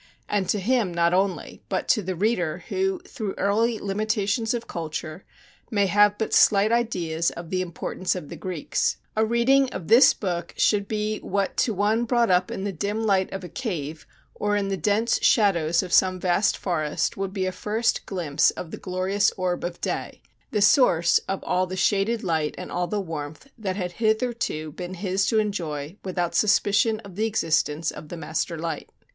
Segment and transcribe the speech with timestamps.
[0.27, 5.25] And to him not only; but to the reader who through early limitations of culture
[5.69, 10.15] may have but slight ideas of the importance of the Greeks, a reading of this
[10.15, 14.07] book should be what to one brought up in the dim light of a cave
[14.33, 18.71] or in the dense shadows of some vast forest would be a first glimpse of
[18.71, 22.99] the glorious orb of day, the source of all the shaded light and all the
[22.99, 28.17] warmth that had hitherto been his to enjoy without suspicion of the existence of the
[28.17, 28.89] master light.